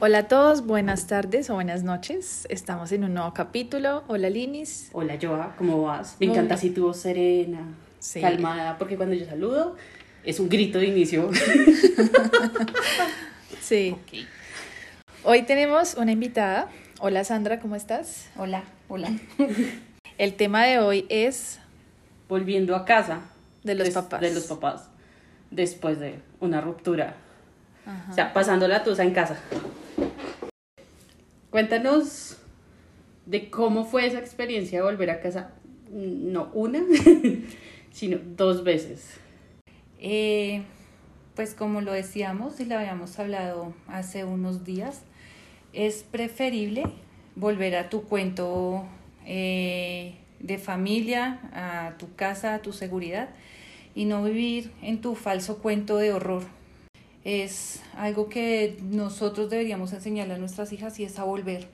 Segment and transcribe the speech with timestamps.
[0.00, 2.46] Hola a todos, buenas tardes o buenas noches.
[2.50, 4.04] Estamos en un nuevo capítulo.
[4.08, 4.90] Hola Linis.
[4.92, 6.16] Hola Joa, ¿cómo vas?
[6.20, 7.60] Me encanta así tu voz serena,
[7.98, 8.20] Sí.
[8.20, 9.76] calmada, porque cuando yo saludo
[10.24, 11.30] es un grito de inicio.
[13.60, 13.96] Sí.
[13.96, 14.18] Ok.
[15.24, 16.68] Hoy tenemos una invitada.
[17.00, 18.28] Hola Sandra, ¿cómo estás?
[18.36, 19.10] Hola, hola.
[20.18, 21.58] El tema de hoy es
[22.28, 23.22] Volviendo a casa.
[23.64, 24.20] de los des- papás.
[24.20, 24.88] De los papás.
[25.50, 27.16] Después de una ruptura.
[27.86, 28.10] Ajá.
[28.10, 29.38] O sea, pasando la tusa en casa.
[31.50, 32.36] Cuéntanos
[33.24, 35.52] de cómo fue esa experiencia de volver a casa.
[35.90, 36.82] No una,
[37.92, 39.14] sino dos veces.
[39.98, 40.62] Eh,
[41.34, 45.02] pues como lo decíamos y lo habíamos hablado hace unos días,
[45.72, 46.84] es preferible
[47.34, 48.84] volver a tu cuento
[49.24, 53.28] eh, de familia, a tu casa, a tu seguridad
[53.94, 56.42] y no vivir en tu falso cuento de horror.
[57.26, 61.66] Es algo que nosotros deberíamos enseñarle a nuestras hijas y es a volver.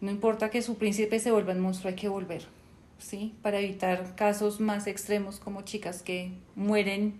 [0.00, 2.46] No importa que su príncipe se vuelva un monstruo, hay que volver.
[3.00, 3.34] ¿sí?
[3.42, 7.14] Para evitar casos más extremos como chicas que mueren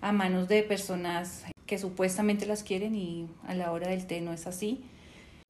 [0.00, 4.32] a manos de personas que supuestamente las quieren y a la hora del té no
[4.32, 4.80] es así.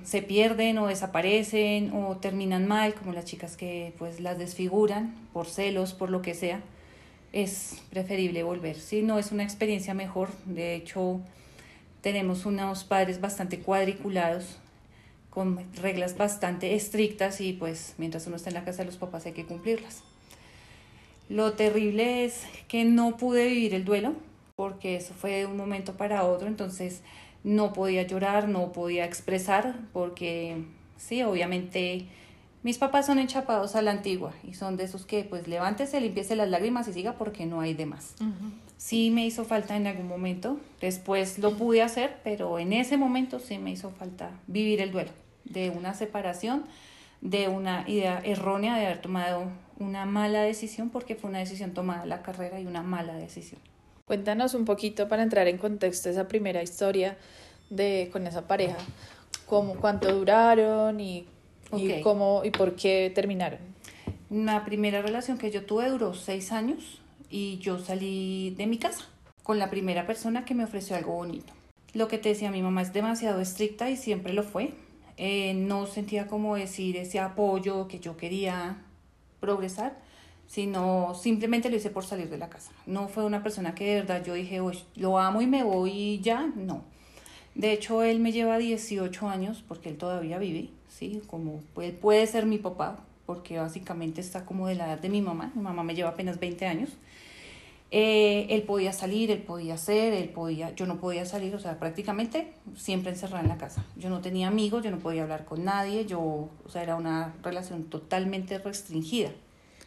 [0.03, 5.49] Se pierden o desaparecen o terminan mal, como las chicas que pues las desfiguran por
[5.49, 6.63] celos, por lo que sea.
[7.33, 8.77] Es preferible volver.
[8.77, 11.21] Si no es una experiencia mejor, de hecho
[12.01, 14.59] tenemos unos padres bastante cuadriculados
[15.31, 19.27] con reglas bastante estrictas y pues mientras uno está en la casa de los papás
[19.27, 20.03] hay que cumplirlas.
[21.29, 24.15] Lo terrible es que no pude vivir el duelo
[24.57, 27.03] porque eso fue de un momento para otro, entonces
[27.45, 30.65] no podía llorar, no podía expresar porque
[30.99, 32.07] sí, obviamente
[32.63, 36.37] mis papás son enchapados a la antigua y son de esos que pues levántese, limpiese
[36.37, 38.15] las lágrimas y siga porque no hay de más.
[38.21, 38.53] Ujú.
[38.77, 43.39] Sí me hizo falta en algún momento, después lo pude hacer, pero en ese momento
[43.39, 45.11] sí me hizo falta vivir el duelo
[45.45, 46.65] de una separación,
[47.21, 49.45] de una idea errónea de haber tomado
[49.79, 53.61] una mala decisión, porque fue una decisión tomada en la carrera y una mala decisión.
[54.07, 57.17] Cuéntanos un poquito para entrar en contexto esa primera historia
[57.69, 58.77] de con esa pareja.
[59.47, 61.27] Cómo, cuánto duraron y,
[61.77, 62.01] y Ok.
[62.03, 63.59] cómo y por qué terminaron.
[64.31, 67.01] La primera relación que yo tuve duró seis años
[67.31, 69.07] y yo salí de mi casa
[69.43, 71.53] con la primera persona que me ofreció algo bonito.
[71.95, 74.75] Lo que te decía, mi mamá es demasiado estricta y siempre lo fue.
[75.17, 78.79] Eh, no sentía como decir ese apoyo que yo quería
[79.41, 79.99] progresar,
[80.47, 82.73] sino simplemente lo hice por salir de la casa.
[82.87, 85.91] No fue una persona que de verdad yo dije, "Uy, lo amo y me voy
[85.93, 86.85] y ya, no.
[87.55, 91.23] De hecho, él me lleva 18 años porque él todavía vive, ¿sí?
[91.27, 95.23] Como él puede ser mi papá, porque básicamente está como de la edad de mi
[95.23, 95.51] mamá.
[95.55, 96.91] Mi mamá me lleva apenas 20 años.
[97.91, 101.81] Eh, él podía salir, él podía hacer, él podía, yo no podía salir, o sea,
[101.81, 103.85] prácticamente siempre encerrada en la casa.
[103.97, 107.35] Yo no tenía amigos, yo no podía hablar con nadie, yo, o sea, era una
[107.43, 109.31] relación totalmente restringida.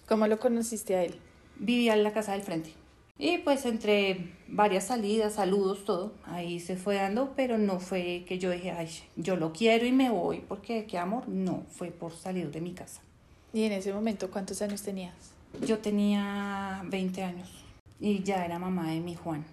[0.05, 1.15] ¿Cómo lo conociste a él?
[1.57, 2.73] Vivía en la casa del frente.
[3.19, 8.39] Y pues entre varias salidas, saludos, todo, ahí se fue dando, pero no fue que
[8.39, 12.13] yo dije, ay, yo lo quiero y me voy porque qué amor, no, fue por
[12.13, 13.01] salir de mi casa.
[13.53, 15.13] Y en ese momento, ¿cuántos años tenías?
[15.65, 17.49] Yo tenía 20 años
[17.99, 19.45] y ya era mamá de mi Juan.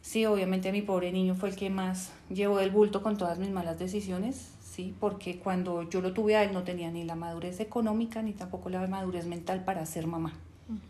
[0.00, 3.50] Sí, obviamente mi pobre niño fue el que más llevó el bulto con todas mis
[3.50, 7.60] malas decisiones, sí, porque cuando yo lo tuve a él no tenía ni la madurez
[7.60, 10.32] económica ni tampoco la madurez mental para ser mamá.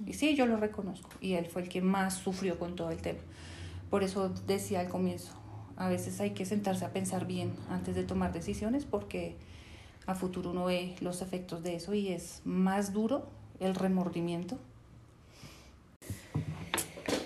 [0.06, 1.10] Y sí, yo lo reconozco.
[1.20, 3.20] Y él fue el que más sufrió con todo el tema.
[3.90, 5.32] Por eso decía al comienzo,
[5.76, 9.36] a veces hay que sentarse a pensar bien antes de tomar decisiones porque
[10.06, 13.28] a futuro uno ve los efectos de eso y es más duro
[13.60, 14.58] el remordimiento.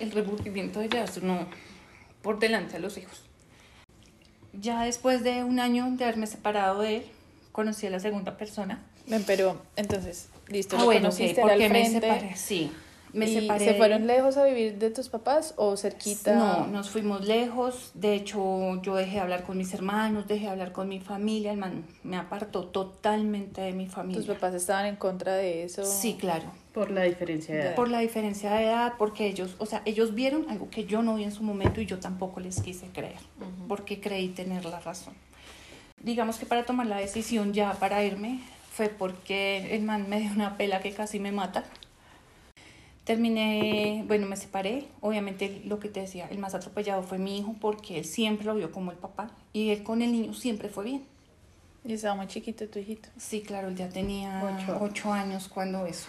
[0.01, 1.47] El remordimiento de llevarse uno
[2.23, 3.23] por delante a los hijos.
[4.53, 7.05] Ya después de un año de haberme separado de él,
[7.53, 8.83] conocí a la segunda persona.
[9.27, 12.37] Pero entonces, listo, Ah, lo bueno, conociste, sí, porque me separé.
[12.37, 12.71] Sí,
[13.13, 13.65] me ¿Y separé.
[13.65, 16.35] se fueron lejos a vivir de tus papás o cerquita?
[16.35, 17.91] No, nos fuimos lejos.
[17.95, 21.51] De hecho, yo dejé de hablar con mis hermanos, dejé de hablar con mi familia.
[21.53, 24.21] El man me apartó totalmente de mi familia.
[24.25, 25.85] ¿Tus papás estaban en contra de eso?
[25.85, 26.45] Sí, claro.
[26.73, 27.75] Por la diferencia de edad.
[27.75, 31.17] Por la diferencia de edad, porque ellos, o sea, ellos vieron algo que yo no
[31.17, 33.19] vi en su momento y yo tampoco les quise creer,
[33.67, 35.15] porque creí tener la razón.
[36.01, 38.39] Digamos que para tomar la decisión ya para irme
[38.81, 41.65] fue porque el man me dio una pela que casi me mata.
[43.05, 44.87] Terminé, bueno, me separé.
[45.03, 48.55] Obviamente lo que te decía, el más atropellado fue mi hijo porque él siempre lo
[48.55, 51.05] vio como el papá y él con el niño siempre fue bien.
[51.85, 53.11] Y estaba muy chiquito tu hijito.
[53.19, 54.79] Sí, claro, él ya tenía Ocho.
[54.81, 56.09] ocho, años cuando eso.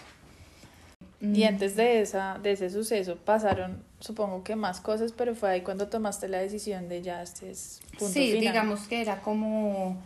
[1.20, 5.62] Y antes de, esa, de ese suceso pasaron supongo que más cosas, pero fue ahí
[5.62, 8.40] cuando tomaste la decisión de ya este es punto Sí, final.
[8.40, 9.98] digamos que era como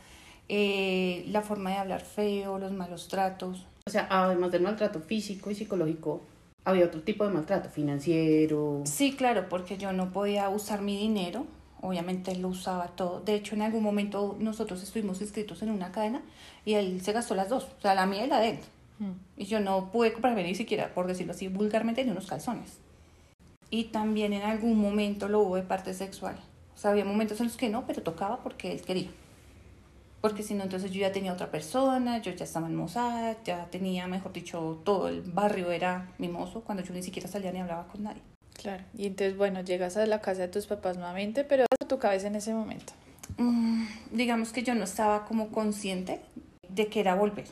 [0.49, 3.65] eh, la forma de hablar feo, los malos tratos.
[3.87, 6.21] O sea, además del maltrato físico y psicológico,
[6.63, 8.81] había otro tipo de maltrato, financiero.
[8.85, 11.45] Sí, claro, porque yo no podía usar mi dinero,
[11.81, 13.21] obviamente él lo usaba todo.
[13.21, 16.21] De hecho, en algún momento nosotros estuvimos inscritos en una cadena
[16.65, 18.59] y él se gastó las dos, o sea, la mía y la de él.
[18.99, 19.11] Mm.
[19.37, 22.79] Y yo no pude comprarme ni siquiera, por decirlo así, vulgarmente, ni unos calzones.
[23.69, 26.37] Y también en algún momento lo hubo de parte sexual.
[26.75, 29.09] O sea, había momentos en los que no, pero tocaba porque él quería.
[30.25, 33.67] Porque si no, entonces yo ya tenía otra persona, yo ya estaba en Mossad, ya
[33.69, 37.85] tenía, mejor dicho, todo el barrio era mimoso, cuando yo ni siquiera salía ni hablaba
[37.85, 38.23] con nadie.
[38.55, 38.83] Claro.
[38.97, 42.37] Y entonces, bueno, llegas a la casa de tus papás nuevamente, pero tu cabeza en
[42.37, 42.93] ese momento.
[43.37, 46.21] Mm, digamos que yo no estaba como consciente
[46.69, 47.45] de que era volver.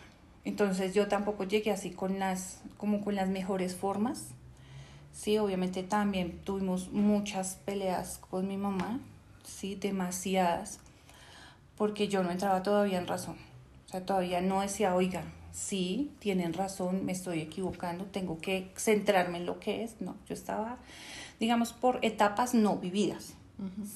[0.43, 4.29] Entonces yo tampoco llegué así con las, como con las mejores formas.
[5.11, 8.99] Sí, obviamente también tuvimos muchas peleas con mi mamá,
[9.43, 10.79] sí, demasiadas,
[11.77, 13.35] porque yo no entraba todavía en razón.
[13.85, 19.37] O sea, todavía no decía, oigan, sí, tienen razón, me estoy equivocando, tengo que centrarme
[19.37, 20.01] en lo que es.
[20.01, 20.77] No, yo estaba,
[21.39, 23.35] digamos, por etapas no vividas.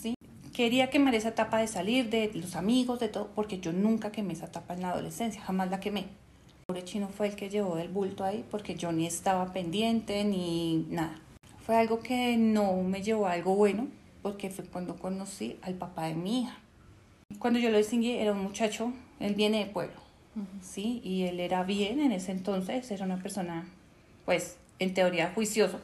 [0.01, 0.15] ¿sí?
[0.53, 4.33] Quería quemar esa etapa de salir, de los amigos, de todo, porque yo nunca quemé
[4.33, 6.01] esa etapa en la adolescencia, jamás la quemé.
[6.01, 10.23] El pobre chino fue el que llevó del bulto ahí, porque yo ni estaba pendiente
[10.23, 11.19] ni nada.
[11.65, 13.87] Fue algo que no me llevó a algo bueno,
[14.21, 16.57] porque fue cuando conocí al papá de mi hija.
[17.39, 19.95] Cuando yo lo distinguí, era un muchacho, él viene de pueblo,
[20.61, 21.01] ¿sí?
[21.03, 23.67] Y él era bien en ese entonces, era una persona,
[24.25, 25.79] pues, en teoría juicioso.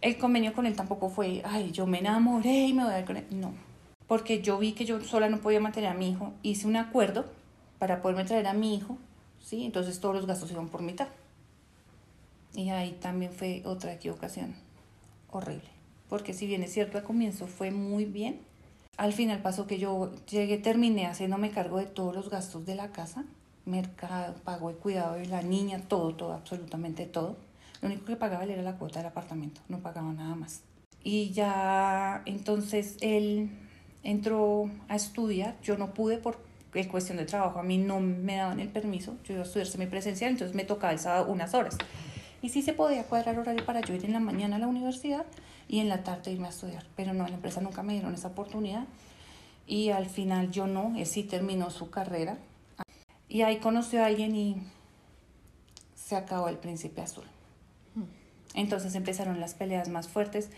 [0.00, 3.04] El convenio con él tampoco fue, ay, yo me enamoré y me voy a ir
[3.04, 3.26] con él.
[3.30, 3.52] No,
[4.06, 7.26] porque yo vi que yo sola no podía mantener a mi hijo, hice un acuerdo
[7.78, 8.96] para poderme traer a mi hijo,
[9.44, 9.64] ¿sí?
[9.64, 11.08] Entonces todos los gastos iban por mitad.
[12.54, 14.54] Y ahí también fue otra equivocación
[15.30, 15.68] horrible,
[16.08, 18.40] porque si bien es cierto al comienzo fue muy bien,
[18.98, 22.90] al final pasó que yo llegué, terminé haciéndome cargo de todos los gastos de la
[22.90, 23.24] casa,
[23.64, 27.36] mercado, pago de cuidado de la niña, todo, todo, absolutamente todo.
[27.80, 30.62] Lo único que pagaba era la cuota del apartamento, no pagaba nada más.
[31.04, 33.50] Y ya entonces él
[34.02, 36.48] entró a estudiar, yo no pude por
[36.90, 40.32] cuestión de trabajo, a mí no me daban el permiso, yo iba a estudiar semipresencial,
[40.32, 41.76] entonces me tocaba el sábado unas horas.
[42.42, 45.24] Y sí se podía cuadrar horario para yo ir en la mañana a la universidad
[45.68, 48.14] y en la tarde irme a estudiar, pero no, en la empresa nunca me dieron
[48.14, 48.86] esa oportunidad.
[49.66, 52.38] Y al final yo no, él sí terminó su carrera.
[53.28, 54.56] Y ahí conoció a alguien y
[55.94, 57.24] se acabó el príncipe azul.
[58.54, 60.50] Entonces empezaron las peleas más fuertes.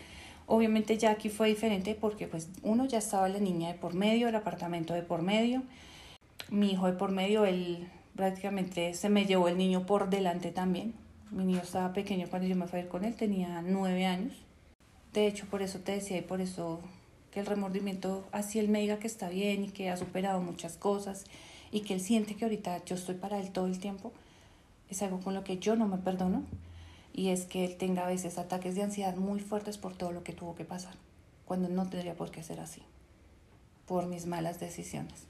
[0.47, 4.29] Obviamente ya aquí fue diferente porque pues uno ya estaba la niña de por medio,
[4.29, 5.61] el apartamento de por medio,
[6.49, 10.93] mi hijo de por medio, él prácticamente se me llevó el niño por delante también.
[11.31, 14.33] Mi niño estaba pequeño cuando yo me fui a ir con él, tenía nueve años.
[15.13, 16.79] De hecho, por eso te decía y por eso
[17.31, 20.77] que el remordimiento, así él me diga que está bien y que ha superado muchas
[20.77, 21.25] cosas
[21.71, 24.11] y que él siente que ahorita yo estoy para él todo el tiempo,
[24.89, 26.43] es algo con lo que yo no me perdono
[27.13, 30.23] y es que él tenga a veces ataques de ansiedad muy fuertes por todo lo
[30.23, 30.93] que tuvo que pasar,
[31.45, 32.81] cuando no tendría por qué ser así,
[33.85, 35.27] por mis malas decisiones.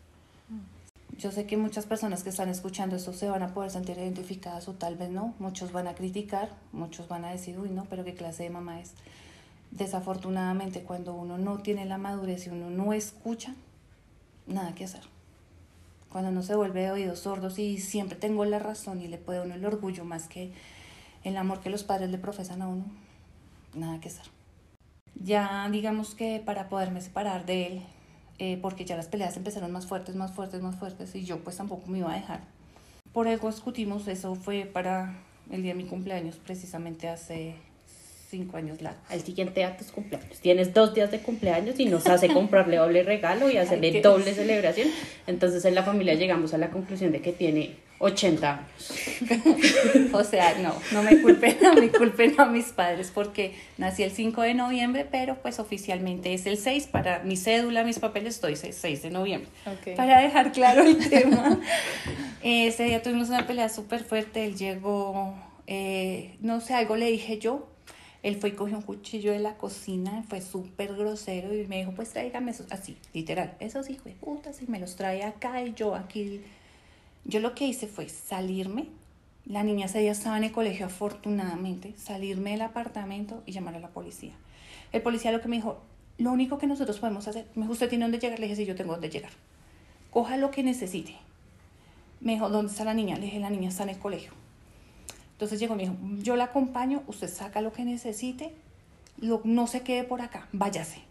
[1.17, 4.67] Yo sé que muchas personas que están escuchando esto se van a poder sentir identificadas
[4.67, 8.03] o tal vez no, muchos van a criticar, muchos van a decir, uy, no, pero
[8.03, 8.93] qué clase de mamá es.
[9.71, 13.55] Desafortunadamente, cuando uno no tiene la madurez y uno no escucha,
[14.45, 15.03] nada que hacer.
[16.11, 19.41] Cuando uno se vuelve de oídos sordos y siempre tengo la razón y le puede
[19.41, 20.51] uno el orgullo más que
[21.23, 22.83] el amor que los padres le profesan a uno,
[23.73, 24.25] nada que hacer.
[25.15, 27.81] Ya digamos que para poderme separar de él,
[28.39, 31.57] eh, porque ya las peleas empezaron más fuertes, más fuertes, más fuertes, y yo pues
[31.57, 32.41] tampoco me iba a dejar.
[33.13, 37.55] Por algo discutimos, eso fue para el día de mi cumpleaños, precisamente hace
[38.31, 39.03] cinco años largos.
[39.09, 40.39] Al siguiente a tus cumpleaños.
[40.39, 44.33] Tienes dos días de cumpleaños y nos hace comprarle doble regalo y hacerle Ay, doble
[44.33, 44.87] celebración.
[45.27, 48.93] Entonces en la familia llegamos a la conclusión de que tiene 80 años.
[50.13, 54.11] O sea, no, no me culpen, no me culpen a mis padres porque nací el
[54.11, 56.87] 5 de noviembre, pero pues oficialmente es el 6.
[56.87, 59.49] Para mi cédula, mis papeles, estoy 6, 6 de noviembre.
[59.65, 59.95] Ok.
[59.95, 61.59] Para dejar claro el tema.
[62.43, 64.45] Ese día tuvimos una pelea súper fuerte.
[64.45, 65.35] Él llegó,
[65.67, 67.70] eh, no sé, algo le dije yo.
[68.23, 71.91] Él fue y cogió un cuchillo de la cocina, fue súper grosero y me dijo,
[71.91, 75.73] pues tráigame esos, así, literal, esos hijos de putas y me los trae acá y
[75.73, 76.41] yo aquí.
[77.25, 78.87] Yo lo que hice fue salirme.
[79.45, 83.79] La niña ese día estaba en el colegio, afortunadamente, salirme del apartamento y llamar a
[83.79, 84.33] la policía.
[84.91, 85.81] El policía lo que me dijo,
[86.19, 88.39] lo único que nosotros podemos hacer, me dijo, ¿usted tiene dónde llegar?
[88.39, 89.31] Le dije, sí, yo tengo dónde llegar.
[90.11, 91.15] Coja lo que necesite.
[92.19, 93.15] Me dijo, ¿dónde está la niña?
[93.15, 94.31] Le dije, la niña está en el colegio.
[95.41, 98.51] Entonces llegó y me dijo, yo la acompaño, usted saca lo que necesite
[99.19, 101.01] lo- no se quede por acá, váyase.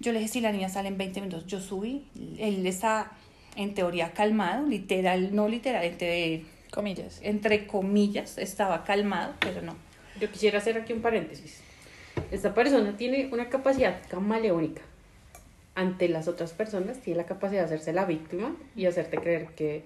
[0.00, 2.08] Yo le dije, si la niña sale en 20 minutos, yo subí,
[2.40, 3.12] él está
[3.54, 6.42] en teoría calmado, literal, no literal, entre,
[6.72, 7.20] Comillas.
[7.22, 9.76] entre comillas, estaba calmado, pero no.
[10.20, 11.60] Yo quisiera hacer aquí un paréntesis.
[12.32, 14.82] Esta persona tiene una capacidad camaleónica.
[15.76, 19.84] Ante las otras personas tiene la capacidad de hacerse la víctima y hacerte creer que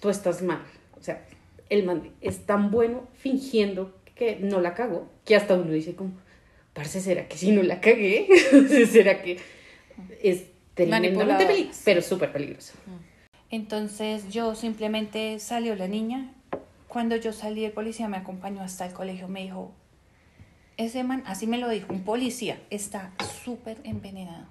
[0.00, 0.62] tú estás mal.
[0.98, 1.22] O sea,
[1.72, 6.12] el man es tan bueno fingiendo que no la cagó que hasta uno dice como,
[6.74, 8.28] parce, ¿será que si no la cagué?
[8.90, 9.38] ¿Será que
[10.22, 11.80] es tremendamente peligroso?
[11.84, 12.74] Pero súper peligroso.
[13.50, 16.34] Entonces yo simplemente salió la niña.
[16.88, 19.28] Cuando yo salí, el policía me acompañó hasta el colegio.
[19.28, 19.72] Me dijo,
[20.76, 23.12] ese man, así me lo dijo, un policía, está
[23.44, 24.46] súper envenenado.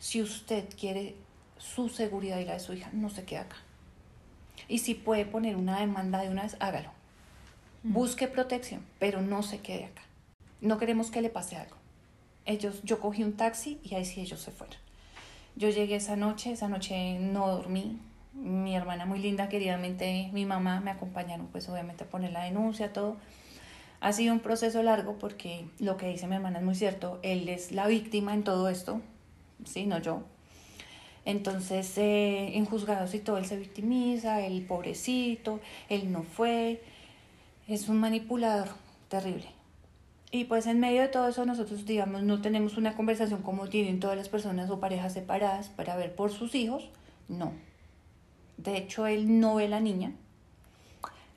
[0.00, 1.14] Si usted quiere
[1.56, 3.56] su seguridad y la de su hija, no se quede acá.
[4.68, 6.90] Y si puede poner una demanda de una vez, hágalo.
[7.82, 10.02] Busque protección, pero no se quede acá.
[10.60, 11.76] No queremos que le pase algo.
[12.44, 14.76] Ellos, yo cogí un taxi y ahí sí ellos se fueron.
[15.56, 17.98] Yo llegué esa noche, esa noche no dormí.
[18.34, 22.92] Mi hermana muy linda, queridamente, mi mamá me acompañaron, pues obviamente a poner la denuncia,
[22.92, 23.16] todo.
[24.00, 27.18] Ha sido un proceso largo porque lo que dice mi hermana es muy cierto.
[27.22, 29.00] Él es la víctima en todo esto,
[29.64, 30.22] sí, no yo.
[31.28, 36.82] Entonces, eh, en juzgados y todo, él se victimiza, el pobrecito, él no fue.
[37.66, 38.68] Es un manipulador
[39.10, 39.44] terrible.
[40.30, 44.00] Y pues en medio de todo eso nosotros, digamos, no tenemos una conversación como tienen
[44.00, 46.88] todas las personas o parejas separadas para ver por sus hijos.
[47.28, 47.52] No.
[48.56, 50.14] De hecho, él no ve a la niña.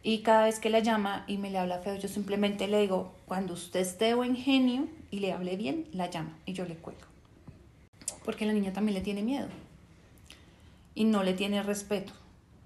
[0.03, 3.11] Y cada vez que la llama y me le habla feo, yo simplemente le digo,
[3.25, 7.07] cuando usted esté buen genio y le hable bien, la llama y yo le cuelgo.
[8.23, 9.49] Porque la niña también le tiene miedo.
[10.95, 12.13] Y no le tiene respeto.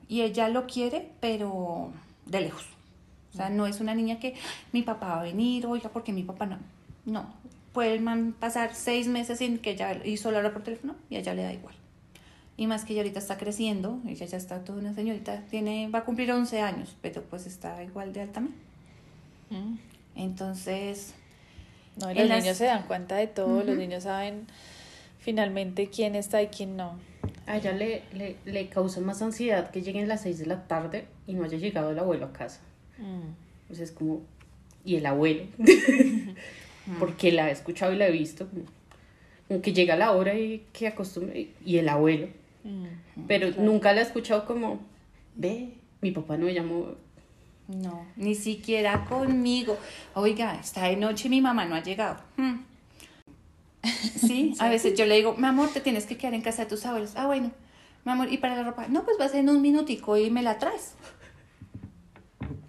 [0.08, 1.91] Y ella lo quiere, pero
[2.25, 2.65] de lejos.
[3.34, 4.36] O sea, no es una niña que
[4.72, 6.58] mi papá va a venir, oiga, porque mi papá no.
[7.05, 7.25] No.
[7.74, 11.17] Puede el man pasar seis meses sin que ella hizo la hora por teléfono y
[11.17, 11.75] a ella le da igual.
[12.58, 16.00] Y más que ella ahorita está creciendo, ella ya está toda una señorita, tiene, va
[16.00, 18.39] a cumplir 11 años, pero pues está igual de alta.
[19.50, 19.75] Mm.
[20.15, 21.13] Entonces,
[22.00, 24.48] No, y En los las- niños se dan cuenta de todo, los niños saben
[25.20, 26.98] finalmente quién está y quién no.
[27.47, 31.05] A ella le, le, le causa más ansiedad que lleguen las 6 de la tarde
[31.27, 32.61] y no haya llegado el abuelo a casa.
[32.97, 33.73] Mm.
[33.73, 34.21] Sea, es como,
[34.83, 35.43] ¿y el abuelo?
[36.99, 38.47] Porque la he escuchado y la he visto.
[39.47, 42.27] Como, que llega la hora y que acostumbra, y el abuelo.
[42.63, 43.25] Mm.
[43.27, 44.79] Pero nunca la he escuchado como,
[45.35, 45.69] ve,
[46.01, 46.95] mi papá no me llamó.
[47.67, 49.77] no, ni siquiera conmigo.
[50.13, 52.17] Oiga, está de noche y mi mamá no ha llegado.
[52.37, 52.57] Hmm.
[54.27, 56.70] Sí, a veces yo le digo, mi amor, te tienes que quedar en casa de
[56.70, 57.13] tus abuelos.
[57.15, 57.51] Ah, bueno,
[58.04, 58.88] mi amor, ¿y para la ropa?
[58.88, 60.94] No, pues vas en un minutico y me la traes.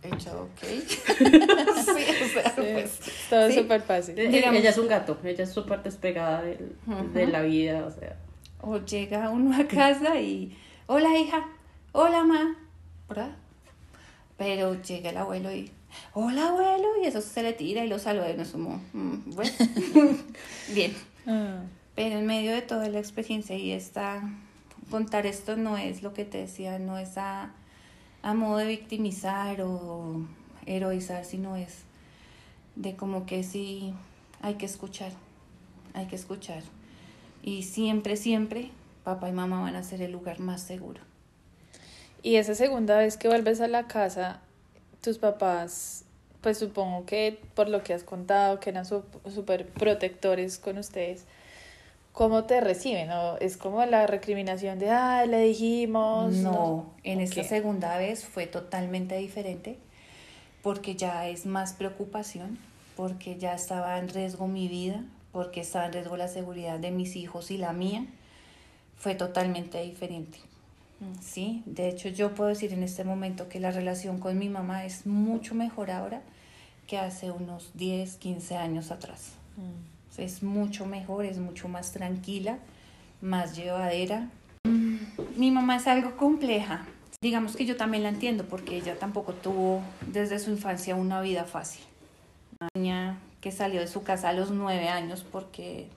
[0.02, 0.60] Hecho, ok.
[0.88, 0.94] sí,
[2.24, 3.56] o sea, pues, Sí, todo sí.
[3.56, 4.14] súper fácil.
[4.14, 6.76] Digamos- Ella es un gato, ella es súper despegada del-
[7.12, 8.16] de la vida, o sea.
[8.60, 10.56] O llega uno a casa y,
[10.86, 11.46] hola hija,
[11.92, 12.56] hola ma,
[13.08, 13.30] ¿verdad?
[14.36, 15.70] Pero llega el abuelo y,
[16.12, 19.50] hola abuelo, y eso se le tira y lo saluda y es como, "Mm, bueno,
[20.74, 20.94] bien.
[21.26, 21.62] Ah.
[21.94, 24.22] Pero en medio de toda la experiencia y esta,
[24.90, 27.54] contar esto no es lo que te decía, no es a,
[28.22, 30.20] a modo de victimizar o
[30.66, 31.84] heroizar, sino es
[32.74, 33.94] de como que sí
[34.42, 35.12] hay que escuchar,
[35.94, 36.62] hay que escuchar.
[37.42, 38.70] Y siempre, siempre,
[39.04, 41.00] papá y mamá van a ser el lugar más seguro.
[42.22, 44.40] Y esa segunda vez que vuelves a la casa,
[45.00, 46.04] tus papás,
[46.40, 51.24] pues supongo que por lo que has contado, que eran súper protectores con ustedes,
[52.12, 53.10] ¿cómo te reciben?
[53.10, 56.34] ¿O es como la recriminación de, ah, le dijimos?
[56.34, 59.78] No, en ¿O esta segunda vez fue totalmente diferente
[60.66, 62.58] porque ya es más preocupación,
[62.96, 67.14] porque ya estaba en riesgo mi vida, porque estaba en riesgo la seguridad de mis
[67.14, 68.04] hijos y la mía.
[68.96, 70.40] Fue totalmente diferente.
[71.20, 74.84] Sí, de hecho yo puedo decir en este momento que la relación con mi mamá
[74.84, 76.22] es mucho mejor ahora
[76.86, 79.32] que hace unos 10, 15 años atrás.
[79.56, 80.20] Mm.
[80.20, 82.58] Es mucho mejor, es mucho más tranquila,
[83.20, 84.30] más llevadera.
[84.64, 84.96] Mm,
[85.36, 86.86] Mi mamá es algo compleja.
[87.20, 91.44] Digamos que yo también la entiendo porque ella tampoco tuvo desde su infancia una vida
[91.44, 91.84] fácil.
[92.60, 95.88] Una niña que salió de su casa a los nueve años porque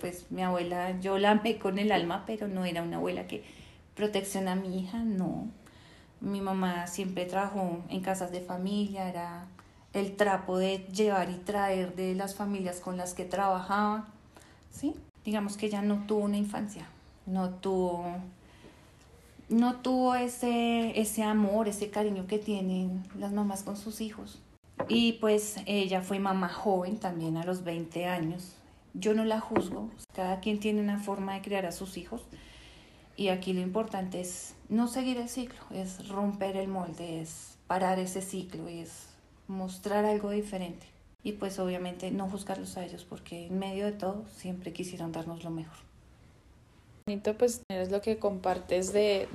[0.00, 3.44] pues mi abuela, yo la amé con el alma, pero no era una abuela que
[4.02, 5.46] protecciona a mi hija, no.
[6.20, 9.46] Mi mamá siempre trabajó en casas de familia, era
[9.92, 14.08] el trapo de llevar y traer de las familias con las que trabajaba,
[14.72, 14.96] ¿sí?
[15.24, 16.88] Digamos que ella no tuvo una infancia,
[17.26, 18.04] no tuvo,
[19.48, 24.40] no tuvo ese, ese amor, ese cariño que tienen las mamás con sus hijos.
[24.88, 28.56] Y pues ella fue mamá joven también a los 20 años.
[28.94, 32.26] Yo no la juzgo, cada quien tiene una forma de criar a sus hijos.
[33.16, 37.98] Y aquí lo importante es no seguir el ciclo, es romper el molde, es parar
[37.98, 39.08] ese ciclo, es
[39.48, 40.86] mostrar algo diferente.
[41.22, 45.44] Y pues obviamente no juzgarlos a ellos porque en medio de todo siempre quisieron darnos
[45.44, 45.76] lo mejor.
[47.06, 49.28] Bonito, pues es lo que compartes de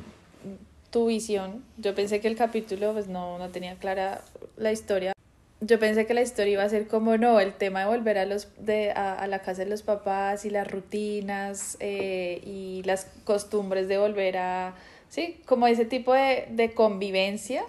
[0.90, 1.64] tu visión.
[1.78, 4.24] Yo pensé que el capítulo pues no, no tenía clara
[4.58, 5.14] la historia.
[5.60, 8.26] Yo pensé que la historia iba a ser como no, el tema de volver a,
[8.26, 13.08] los, de, a, a la casa de los papás y las rutinas eh, y las
[13.24, 14.76] costumbres de volver a,
[15.10, 17.64] sí, como ese tipo de, de convivencia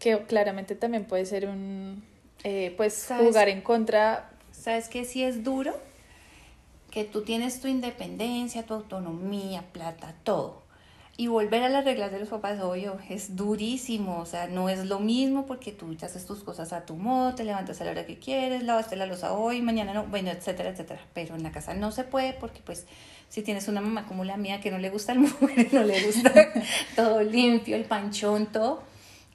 [0.00, 2.02] que claramente también puede ser un,
[2.42, 4.30] eh, pues jugar en contra.
[4.50, 5.04] ¿Sabes qué?
[5.04, 5.74] Si es duro,
[6.90, 10.61] que tú tienes tu independencia, tu autonomía, plata, todo.
[11.16, 14.18] Y volver a las reglas de los papás, obvio, es durísimo.
[14.18, 17.34] O sea, no es lo mismo porque tú ya haces tus cosas a tu modo,
[17.34, 20.70] te levantas a la hora que quieres, lavaste la losa hoy, mañana no, bueno, etcétera,
[20.70, 21.00] etcétera.
[21.12, 22.86] Pero en la casa no se puede porque, pues,
[23.28, 26.02] si tienes una mamá como la mía que no le gusta el mujer, no le
[26.04, 26.32] gusta
[26.96, 28.82] todo limpio, el panchón, todo,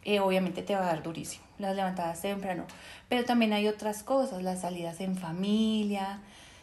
[0.04, 1.46] eh, obviamente te va a dar durísimo.
[1.60, 2.66] Las levantadas temprano.
[3.10, 6.22] Pero también hay otras cosas, las salidas en familia,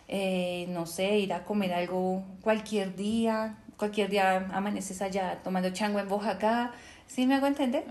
[0.08, 5.98] eh, no sé, ir a comer algo cualquier día, cualquier día amaneces allá tomando chango
[5.98, 6.72] en Oaxaca,
[7.06, 7.84] ¿sí me hago entender?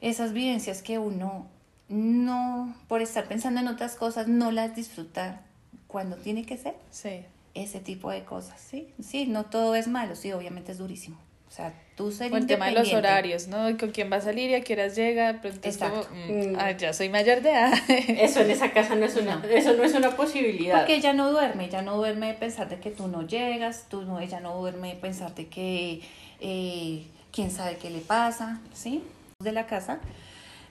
[0.00, 1.46] Esas vivencias que uno
[1.88, 5.42] no, por estar pensando en otras cosas, no las disfruta
[5.86, 7.24] cuando tiene que ser Sí.
[7.54, 8.92] ese tipo de cosas, ¿sí?
[9.02, 11.18] Sí, no todo es malo, sí, obviamente es durísimo.
[11.54, 13.70] O sea, tú ser O el tema de los horarios, ¿no?
[13.70, 15.40] ¿Y ¿Con quién va a salir y a qué horas llega?
[15.40, 16.08] Como, Exacto.
[16.12, 16.56] mm, Mm.
[16.58, 17.72] ah, ya soy mayor de edad.
[18.08, 19.44] Eso en esa casa no es una, No.
[19.44, 20.78] eso no es una posibilidad.
[20.78, 24.02] Porque ella no duerme, ella no duerme de pensar de que tú no llegas, tú
[24.02, 26.02] no, ella no duerme de pensar de que
[26.40, 29.04] eh, quién sabe qué le pasa, ¿sí?
[29.38, 30.00] De la casa,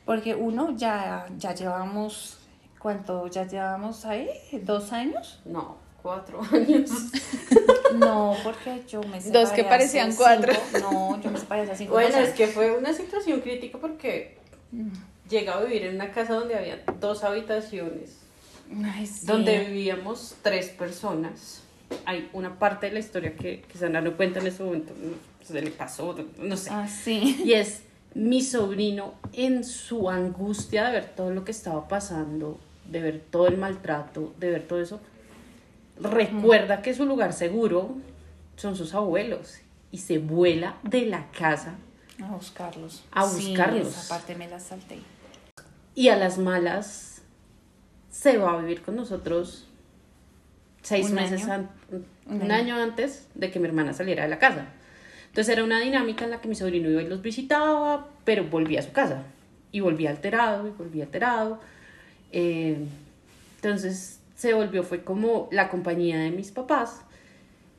[0.03, 2.39] porque uno ya, ya llevamos,
[2.77, 3.27] ¿cuánto?
[3.27, 4.27] Ya llevamos ahí,
[4.63, 5.39] dos años.
[5.45, 6.89] No, cuatro años.
[7.93, 10.23] No, porque yo me separé Dos que hace parecían cinco.
[10.23, 10.53] cuatro.
[10.81, 14.37] No, yo me separé hace cinco Bueno, es que fue una situación crítica porque
[15.29, 18.17] llega a vivir en una casa donde había dos habitaciones,
[18.83, 19.25] Ay, sí.
[19.25, 21.61] donde vivíamos tres personas.
[22.05, 25.61] Hay una parte de la historia que, Sandra no cuenta en ese momento, no, se
[25.61, 26.69] le pasó, no sé.
[26.71, 27.41] Ah, sí.
[27.43, 27.83] Y es
[28.15, 33.47] mi sobrino en su angustia de ver todo lo que estaba pasando, de ver todo
[33.47, 34.99] el maltrato, de ver todo eso.
[35.99, 37.95] Recuerda que su lugar seguro
[38.55, 39.57] son sus abuelos
[39.91, 41.75] y se vuela de la casa
[42.23, 43.03] A buscarlos.
[43.11, 43.87] A Sí, buscarlos.
[43.87, 44.99] esa parte me la salté.
[45.95, 47.21] y a las malas
[48.09, 49.67] se va a vivir con nosotros
[50.81, 51.53] seis Un meses, año.
[51.53, 52.75] an- un, Un año.
[52.75, 54.65] antes de que mi hermana saliera de la casa.
[55.27, 58.79] Entonces era una dinámica en la que mi sobrino iba y los visitaba, pero volvía
[58.79, 59.23] a su casa.
[59.71, 61.59] Y volvía alterado, y volvía alterado.
[62.31, 62.77] Eh,
[63.55, 66.99] entonces se volvió, fue como la compañía de mis papás.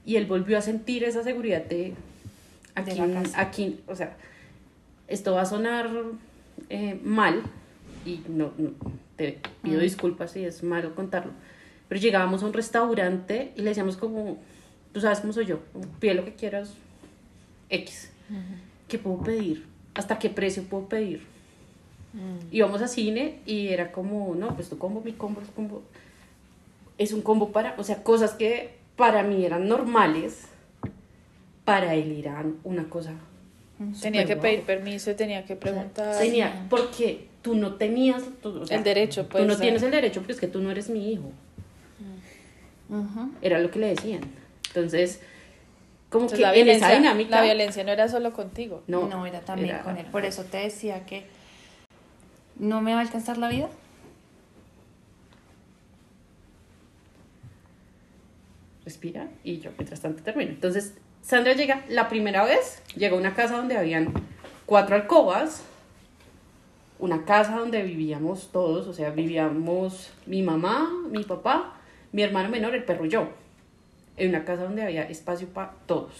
[0.07, 1.93] Y él volvió a sentir esa seguridad de
[2.75, 4.17] aquí, De aquí o sea,
[5.07, 5.91] esto va a sonar
[6.71, 7.43] eh, mal
[8.07, 8.71] y no, no,
[9.17, 9.83] te pido Mm.
[9.83, 11.33] disculpas si es malo contarlo,
[11.87, 14.39] pero llegábamos a un restaurante y le decíamos como,
[14.95, 15.59] tú sabes cómo soy yo,
[16.01, 16.73] pide lo que quieras,
[17.69, 18.11] X,
[18.89, 19.67] ¿qué puedo pedir?
[19.95, 21.21] ¿Hasta qué precio puedo pedir?
[22.15, 22.55] Mm.
[22.55, 25.83] Íbamos a cine y era como, no, pues tu combo, mi combo, tu combo.
[26.99, 30.43] Es un combo para, o sea, cosas que para mí eran normales,
[31.65, 33.13] para él eran una cosa.
[34.01, 34.43] Tenía súper que guau.
[34.43, 36.17] pedir permiso, tenía que preguntar.
[36.17, 39.91] Tenía, porque tú no tenías tú, o sea, El derecho, pues, Tú no tienes el
[39.91, 41.31] derecho, pero es que tú no eres mi hijo.
[42.89, 43.31] Ujú.
[43.43, 44.21] Era lo que le decían.
[44.69, 45.21] Entonces,
[46.11, 47.31] como Entonces, que la, en violencia, esa dinámica.
[47.37, 48.83] la violencia no era solo contigo.
[48.87, 50.07] No, No, era también era- con él.
[50.07, 51.25] Por eso te decía que
[52.59, 53.69] no me va a alcanzar la vida.
[58.85, 60.51] Respira y yo mientras tanto termino.
[60.51, 64.13] Entonces, Sandra llega la primera vez, llega a una casa donde habían
[64.67, 65.63] cuatro alcobas,
[66.99, 71.75] una casa donde vivíamos todos, o sea, vivíamos mi mamá, mi papá,
[72.13, 73.29] mi hermano menor, el perro y yo.
[74.17, 76.13] En una casa donde había espacio para todos.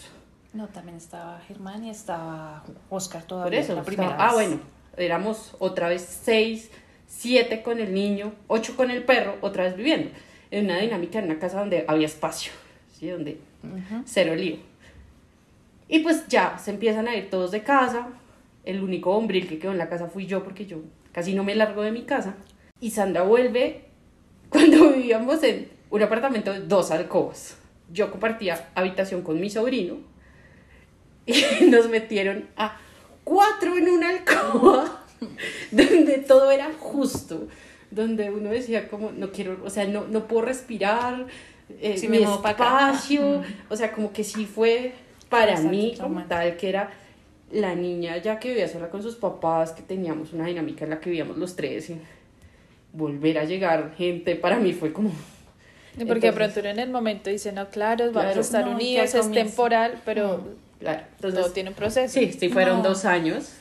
[0.53, 3.61] No, también estaba Germán y estaba Oscar Por todavía.
[3.61, 4.49] eso, la primera estaba- ah, vez.
[4.49, 4.63] bueno,
[4.97, 6.71] éramos otra vez seis,
[7.07, 10.11] siete con el niño, ocho con el perro, otra vez viviendo.
[10.55, 12.53] En una dinámica en una casa donde había espacio,
[12.97, 13.09] ¿sí?
[13.09, 14.03] Donde Ujú.
[14.05, 14.59] cero lío.
[15.89, 18.07] Y pues ya se empiezan a ir todos de casa.
[18.65, 20.79] El único hombril que quedó en la casa fui yo porque yo
[21.11, 22.37] casi no me largo de mi casa.
[22.81, 23.87] Y Sandra vuelve
[24.49, 27.57] cuando vivíamos en un apartamento de dos alcobas.
[27.93, 29.97] Yo compartía habitación con mi sobrino
[31.27, 32.79] y nos metieron a
[33.25, 35.05] cuatro en una alcoba
[35.73, 37.49] donde todo era justo,
[37.95, 41.27] donde uno decía como, no quiero, o sea, no, no puedo respirar,
[41.81, 44.93] eh, Sí, mi me espacio, o sea, como que sí fue
[45.29, 46.91] para Exacto, mí como tal, que era
[47.53, 51.01] la niña ya que vivía sola con sus papás, que teníamos una dinámica en la
[51.01, 51.99] que vivíamos los tres y
[52.93, 55.11] volver a llegar gente, para mí fue como...
[56.09, 58.39] Porque de pronto uno en el momento dice, no, claro, vamos Claro.
[58.39, 60.45] a estar No, unidos, es temporal, pero
[60.81, 62.13] Claro, todo entonces, tiene un proceso.
[62.19, 62.89] sí, sí fueron No.
[62.91, 63.53] dos años,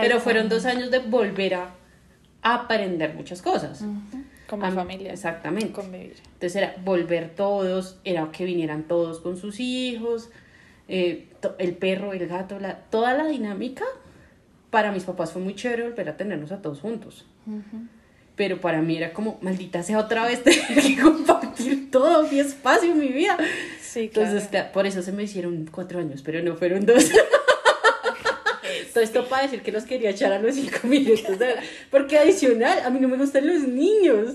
[0.00, 1.70] pero fueron dos años de volver a
[2.42, 3.80] aprender muchas cosas.
[3.82, 4.22] Ujú.
[4.48, 5.12] Como Am- familia.
[5.12, 5.72] Exactamente.
[5.72, 6.16] Convivir.
[6.24, 10.28] Entonces era volver todos, era que vinieran todos con sus hijos,
[10.88, 11.28] eh,
[11.58, 13.84] el perro, el gato, la, toda la dinámica.
[14.70, 17.26] Para mis papás fue muy chévere volver a tenernos a todos juntos.
[18.36, 22.94] Pero para mí era como, maldita sea otra vez tener que compartir todo mi espacio,
[22.94, 23.36] mi vida.
[23.80, 24.30] Sí, claro.
[24.30, 27.10] Entonces, por eso se me hicieron cuatro años, pero no fueron dos.
[28.92, 31.36] Todo esto para decir que los quería echar a los cinco minutos.
[31.38, 31.56] ¿sabes?
[31.90, 34.34] Porque adicional, a mí no me gustan los niños.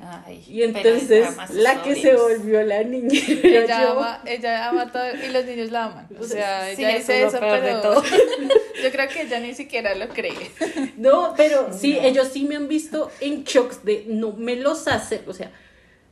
[0.00, 3.08] Ay, Y entonces la que se volvió la niña
[3.42, 3.98] ella, yo.
[3.98, 6.08] ama, ella ama todo y los niños la aman.
[6.20, 8.02] O sea, Sí, ella dice eso, de pero todo.
[8.82, 10.34] yo creo que ella ni siquiera lo cree.
[10.96, 15.22] No, pero sí, ellos sí me han visto en shocks de no me los hace.
[15.26, 15.50] O sea,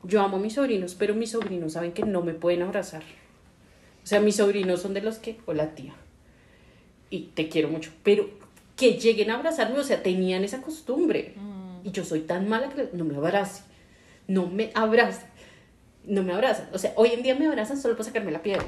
[0.02, 3.02] yo amo a mis sobrinos, pero mis sobrinos saben que no me pueden abrazar.
[4.02, 5.94] O sea, mis sobrinos son de los que, hola tía,
[7.10, 8.28] y te quiero mucho, pero
[8.76, 11.34] que lleguen a abrazarme, o sea, tenían esa costumbre.
[11.84, 13.62] Y yo soy tan mala que no me abrace,
[14.26, 15.24] no me abrace,
[16.04, 16.68] no me abrazan.
[16.72, 18.64] O sea, hoy en día me abrazan solo para sacarme la piedra.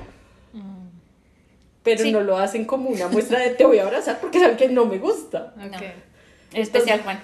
[1.83, 2.12] Pero Sí.
[2.12, 4.85] no lo hacen como una muestra de te voy a abrazar porque saben que no
[4.85, 5.55] me gusta.
[5.57, 5.66] No.
[5.66, 5.83] Ok.
[6.53, 7.18] Especial Juan.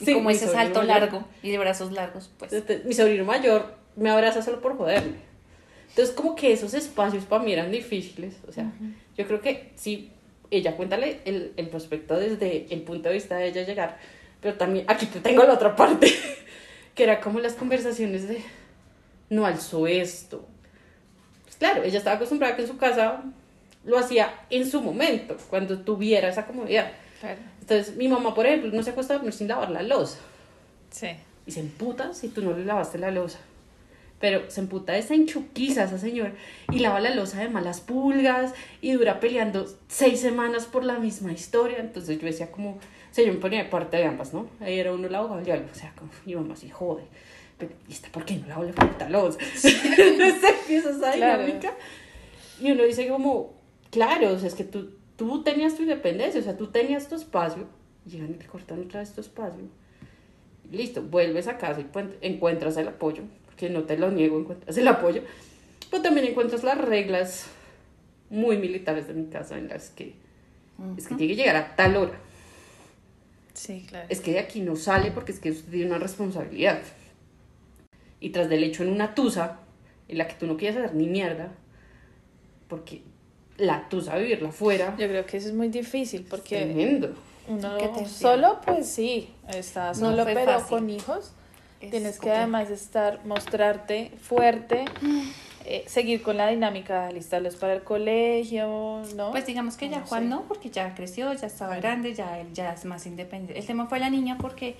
[0.00, 1.00] Y Sí, como ese salto mayor.
[1.00, 2.52] largo y de brazos largos, pues.
[2.52, 5.14] Entonces, mi sobrino mayor me abraza solo por joderme.
[5.90, 8.36] Entonces, como que esos espacios para mí eran difíciles.
[8.48, 8.72] O sea,
[9.16, 10.10] yo creo que sí,
[10.56, 13.98] ella cuéntale el, el prospecto desde el punto de vista de ella llegar.
[14.40, 16.12] Pero también, aquí te tengo la otra parte,
[16.94, 18.42] que era como las conversaciones de,
[19.30, 20.46] no alzó esto.
[21.44, 23.24] Pues claro, ella estaba acostumbrada que en su casa
[23.84, 26.92] lo hacía en su momento, cuando tuviera esa comodidad.
[27.20, 27.40] Claro.
[27.60, 30.18] Entonces, mi mamá, por ejemplo, no se acuesta a dormir sin lavar la losa.
[30.90, 31.08] Sí.
[31.46, 33.38] Y se emputa si tú no le lavaste la losa.
[34.24, 36.32] Pero se emputa esa enchuquiza esa señora
[36.72, 41.30] y lava la losa de malas pulgas y dura peleando seis semanas por la misma
[41.30, 41.76] historia.
[41.78, 42.78] Entonces yo decía como, o
[43.10, 44.48] sea, yo me ponía de parte de ambas, ¿no?
[44.60, 47.02] Ahí era uno la abogado y o sea, como, mi mamá así jode.
[47.58, 49.38] Pero, ¿y esta por qué no la puta losa?
[49.62, 51.42] Entonces empieza esa Claro.
[51.44, 51.74] dinámica.
[52.62, 53.52] Y uno dice como,
[53.90, 57.16] claro, o sea, es que tú, tú tenías tu independencia, o sea, tú tenías tu
[57.16, 57.66] espacio.
[58.06, 59.64] Llegan y te cortan otra vez tu espacio.
[60.72, 61.86] Listo, vuelves a casa y
[62.22, 65.22] encuentras el apoyo, porque no te lo niego, encuentras el apoyo,
[65.90, 67.46] pero también encuentras las reglas
[68.30, 70.14] muy militares de mi casa en las que
[70.96, 72.18] es que tiene que llegar a tal hora,
[73.52, 74.06] Sí, claro.
[74.08, 76.80] es que de aquí no sale porque es que usted tiene una responsabilidad.
[78.18, 79.60] Y tras del hecho en una tusa,
[80.08, 81.52] en la que tú no quieres hacer ni mierda,
[82.66, 83.02] porque
[83.56, 87.14] la tusa vivirla afuera, Yo creo que eso es muy difícil es porque tremendo.
[87.46, 90.68] uno ¿Qué te solo, pues sí, está No solo, fue pero fácil.
[90.68, 91.32] con hijos
[91.84, 94.84] Es tienes que además estar, mostrarte fuerte,
[95.64, 99.30] eh, seguir con la dinámica, alistarlos para el colegio, ¿no?
[99.30, 100.28] Pues digamos que ya No Juan sé.
[100.28, 103.58] no, porque ya creció, ya estaba grande, ya él ya es más independiente.
[103.58, 104.76] El tema fue la niña porque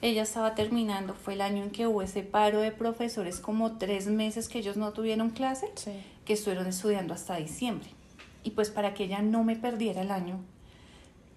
[0.00, 4.06] ella estaba terminando, fue el año en que hubo ese paro de profesores, como tres
[4.06, 5.90] meses que ellos no tuvieron clase, Sí.
[6.24, 7.88] que estuvieron estudiando hasta diciembre.
[8.44, 10.38] Y pues para que ella no me perdiera el año,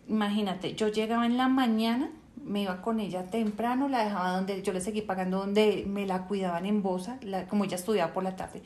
[0.07, 2.12] imagínate, yo llegaba en la mañana,
[2.43, 6.27] me iba con ella temprano, la dejaba donde yo le seguí pagando donde me la
[6.27, 8.62] cuidaban en Bosa, como ella estudiaba por la tarde.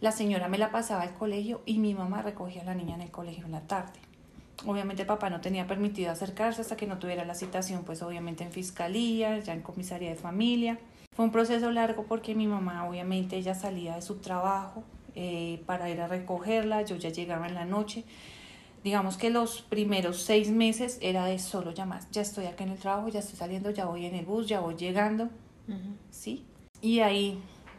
[0.00, 3.02] La señora me la pasaba al colegio y mi mamá recogía a la niña en
[3.02, 4.00] el colegio en la tarde.
[4.66, 8.52] Obviamente papá no tenía permitido acercarse hasta que no tuviera la citación, pues obviamente en
[8.52, 10.78] fiscalía, ya en comisaría de familia.
[11.14, 15.90] Fue un proceso largo porque mi mamá obviamente ella salía de su trabajo eh, para
[15.90, 18.04] ir a recogerla, yo ya llegaba en la noche.
[18.82, 22.78] Digamos que los primeros seis meses era de solo llamar, ya estoy acá en el
[22.78, 25.28] trabajo, ya estoy saliendo, ya voy en el bus, ya voy llegando.
[26.10, 26.44] ¿sí?
[26.80, 27.38] Y ahí,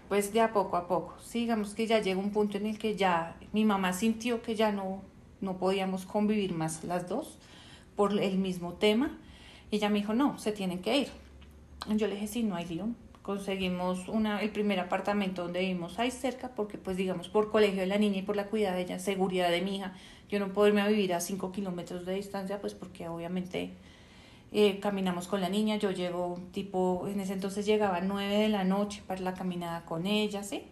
[0.09, 2.77] pues de a poco a poco, sí, digamos que ya llegó un punto en el
[2.77, 5.01] que ya mi mamá sintió que ya no,
[5.41, 7.37] no podíamos convivir más las dos
[7.95, 9.17] por el mismo tema.
[9.71, 11.07] Y ella me dijo, no, se tienen que ir.
[11.89, 12.89] Yo le dije, sí, no hay lío.
[13.21, 17.87] Conseguimos una, el primer apartamento donde vivimos ahí cerca, porque pues digamos por colegio de
[17.87, 19.93] la niña y por la cuidad de ella, seguridad de mi hija,
[20.31, 23.71] yo no puedo irme a vivir a cinco kilómetros de distancia, pues porque obviamente
[24.53, 28.49] eh, caminamos con la niña, yo llego tipo, en ese entonces llegaba a 9 de
[28.49, 30.63] la noche para la caminada con ella, ¿sí?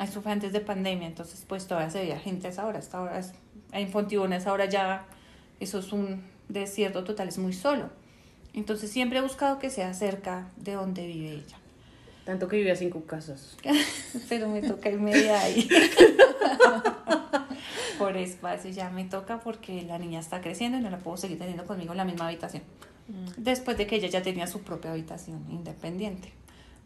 [0.00, 3.00] Eso fue antes de pandemia, entonces pues todavía se veía gente a esa hora, esta
[3.00, 3.32] hora es,
[3.72, 5.06] en Fontibón a esa hora ya,
[5.60, 7.88] eso es un desierto total, es muy solo.
[8.52, 11.56] Entonces siempre he buscado que sea cerca de donde vive ella.
[12.24, 13.56] Tanto que vive a cinco casas.
[14.28, 15.68] Pero me toca irme de ahí.
[17.98, 21.38] Por espacio ya me toca porque la niña está creciendo y no la puedo seguir
[21.38, 22.62] teniendo conmigo en la misma habitación.
[23.36, 26.32] Después de que ella ya tenía su propia habitación independiente.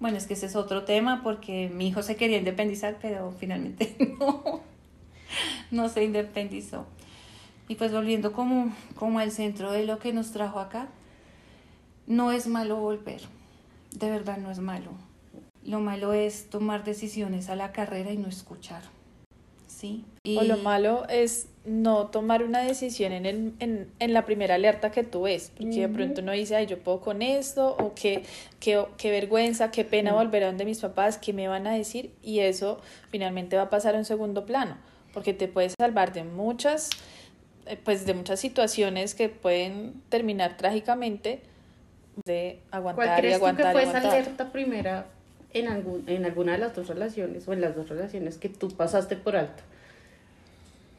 [0.01, 3.97] Bueno, es que ese es otro tema porque mi hijo se quería independizar, pero finalmente
[4.21, 4.61] no,
[5.71, 6.87] no se independizó.
[7.69, 10.89] Y pues volviendo como, como al centro de lo que nos trajo acá,
[12.07, 13.21] no es malo volver,
[13.93, 14.93] de verdad no es malo.
[15.65, 18.83] Lo malo es tomar decisiones a la carrera y no escuchar.
[19.79, 20.05] ¿Sí?
[20.37, 24.91] O lo malo es no tomar una decisión en, el, en, en la primera alerta
[24.91, 28.25] que tú ves, porque de pronto uno dice, ay, yo puedo con esto, o qué,
[28.59, 32.11] qué, qué vergüenza, qué pena volver a donde mis papás, qué me van a decir,
[32.25, 34.77] y eso finalmente va a pasar a un segundo plano,
[35.13, 36.91] porque te puedes salvar de muchas,
[37.67, 41.41] eh, pues de muchas situaciones que pueden terminar trágicamente
[42.27, 44.21] de aguantar ¿Cuál y crees tú aguantar que y fue esa aguantar.
[44.21, 45.07] alerta primera
[45.53, 48.69] en, algún, en alguna de las dos relaciones o en las dos relaciones que tú
[48.69, 49.63] pasaste por alto?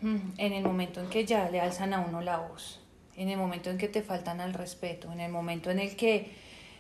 [0.02, 2.80] Mm, En el momento en que ya le alzan a uno la voz,
[3.18, 6.32] en el momento en que te faltan al respeto, en el momento en el que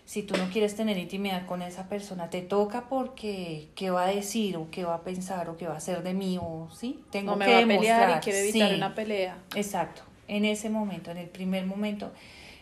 [0.05, 4.07] si tú no quieres tener intimidad con esa persona, te toca porque qué va a
[4.07, 6.99] decir o qué va a pensar o qué va a hacer de mí o sí,
[7.11, 9.37] tengo No me que va a pelear y quiero evitar Sí, una pelea.
[9.55, 12.11] Exacto, en ese momento, en el primer momento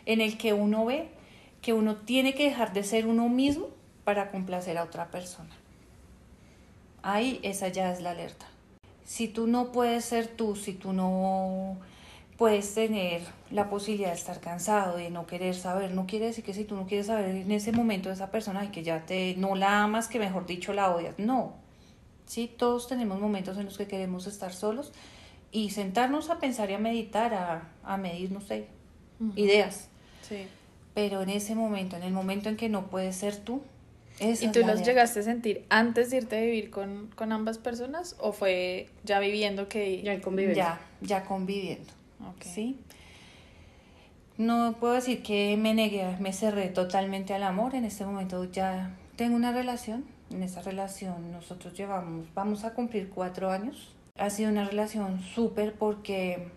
[0.04, 1.08] en el que uno ve
[1.62, 3.68] que uno tiene que dejar de ser uno mismo
[4.08, 5.54] para complacer a otra persona.
[7.02, 8.46] Ahí esa ya es la alerta.
[9.04, 11.76] Si tú no puedes ser tú, si tú no
[12.38, 16.54] puedes tener la posibilidad de estar cansado, de no querer saber, no quiere decir que
[16.54, 19.34] si tú no quieres saber en ese momento de esa persona y que ya te
[19.36, 21.18] no la amas, que mejor dicho la odias.
[21.18, 21.52] No.
[22.24, 24.90] Sí, todos tenemos momentos en los que queremos estar solos
[25.52, 28.68] y sentarnos a pensar y a meditar, a, a medir, no sé,
[29.36, 29.88] ideas.
[30.26, 30.46] Sí.
[30.94, 33.60] Pero en ese momento, en el momento en que no puedes ser tú,
[34.20, 37.58] esa ¿Y tú los llegaste a sentir antes de irte a vivir con, con ambas
[37.58, 40.02] personas o fue ya viviendo que...
[40.02, 40.80] Ya en convivencia.
[41.00, 41.92] Ya, ya conviviendo.
[42.28, 42.42] Ok.
[42.42, 42.78] ¿sí?
[44.36, 47.74] No puedo decir que me negué, me cerré totalmente al amor.
[47.74, 50.04] En este momento ya tengo una relación.
[50.30, 53.94] En esa relación nosotros llevamos, vamos a cumplir cuatro años.
[54.16, 56.48] Ha sido una relación súper porque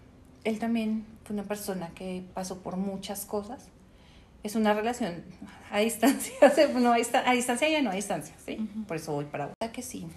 [0.44, 3.68] él también fue una persona que pasó por muchas cosas.
[4.44, 5.24] Es una relación
[5.72, 6.34] a distancia,
[6.80, 8.58] no a, dista- a distancia y a no a distancia, ¿sí?
[8.88, 9.72] Por eso voy para ahora.
[9.72, 10.08] que sí,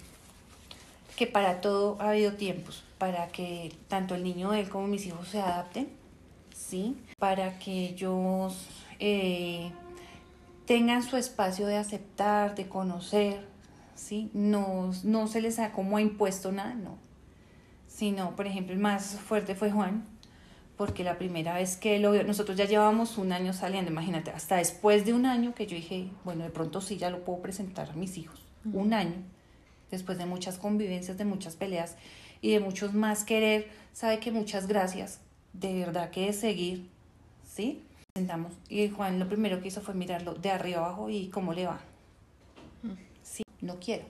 [1.15, 5.05] que para todo ha habido tiempos, para que tanto el niño de él como mis
[5.05, 5.87] hijos se adapten,
[6.53, 6.97] ¿sí?
[7.19, 8.67] Para que ellos
[8.99, 9.71] eh,
[10.65, 13.45] tengan su espacio de aceptar, de conocer,
[13.95, 14.29] ¿sí?
[14.33, 16.97] No, no se les ha como impuesto nada, no.
[17.87, 20.03] Sino, por ejemplo, el más fuerte fue Juan,
[20.77, 24.57] porque la primera vez que lo vio, nosotros ya llevábamos un año saliendo, imagínate, hasta
[24.57, 27.89] después de un año que yo dije, bueno, de pronto sí ya lo puedo presentar
[27.89, 29.15] a mis hijos, un año,
[29.91, 31.95] después de muchas convivencias, de muchas peleas
[32.41, 35.19] y de muchos más querer, sabe que muchas gracias,
[35.53, 36.89] de verdad que de seguir,
[37.47, 37.83] ¿sí?
[38.17, 41.67] Sentamos y Juan lo primero que hizo fue mirarlo de arriba abajo y cómo le
[41.67, 41.79] va.
[43.23, 44.05] Sí, no quiero.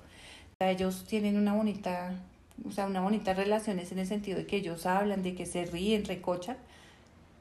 [0.60, 2.14] Ellos tienen una bonita,
[2.64, 5.46] o sea, una bonita relación es en el sentido de que ellos hablan, de que
[5.46, 6.58] se ríen, recochan,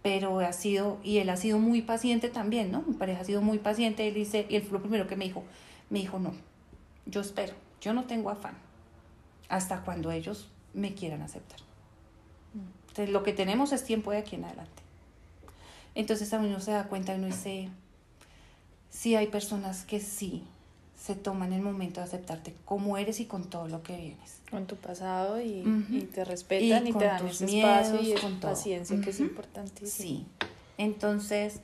[0.03, 2.83] pero ha sido, y él ha sido muy paciente también, ¿no?
[2.83, 5.24] Mi pareja ha sido muy paciente, él dice, y él fue lo primero que me
[5.24, 5.44] dijo,
[5.88, 6.35] me dijo, no,
[7.07, 8.55] yo espero, yo no tengo afán,
[9.48, 11.61] hasta cuando ellos me quieran aceptar.
[12.88, 14.85] Entonces, lo que tenemos es tiempo de aquí en adelante.
[15.94, 17.68] Entonces a uno se da cuenta y uno dice,
[18.90, 20.44] sí hay personas que sí
[20.99, 24.41] se toman el momento de aceptarte como eres y con todo lo que vienes.
[24.51, 25.95] Con tu pasado y, Ujú.
[25.95, 28.41] y te respetan Y y, con te dan tus ese espacio y miedos, esa con
[28.41, 29.91] paciencia que es importantísimo.
[29.91, 30.27] Sí.
[30.79, 31.61] Entonces,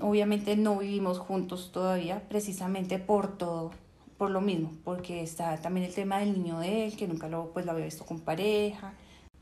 [0.00, 3.72] obviamente no vivimos juntos todavía, precisamente por todo,
[4.16, 7.50] por lo mismo, porque está también el tema del niño de él, que nunca lo,
[7.52, 8.94] pues, lo había visto con pareja,